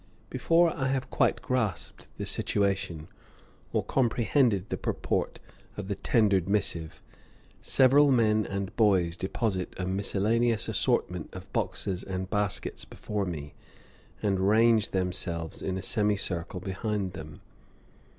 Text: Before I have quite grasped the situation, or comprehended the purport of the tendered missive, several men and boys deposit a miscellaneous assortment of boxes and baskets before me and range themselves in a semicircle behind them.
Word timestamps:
Before 0.31 0.75
I 0.75 0.87
have 0.87 1.11
quite 1.11 1.43
grasped 1.43 2.07
the 2.17 2.25
situation, 2.25 3.07
or 3.71 3.83
comprehended 3.83 4.67
the 4.69 4.75
purport 4.77 5.37
of 5.77 5.89
the 5.89 5.93
tendered 5.93 6.49
missive, 6.49 7.03
several 7.61 8.11
men 8.11 8.43
and 8.47 8.75
boys 8.75 9.15
deposit 9.15 9.75
a 9.77 9.85
miscellaneous 9.85 10.67
assortment 10.67 11.31
of 11.35 11.53
boxes 11.53 12.03
and 12.03 12.27
baskets 12.31 12.83
before 12.83 13.25
me 13.25 13.53
and 14.23 14.39
range 14.39 14.89
themselves 14.89 15.61
in 15.61 15.77
a 15.77 15.83
semicircle 15.83 16.61
behind 16.61 17.13
them. 17.13 17.41